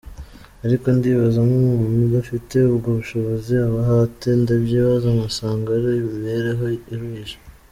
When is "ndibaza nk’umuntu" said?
0.97-1.97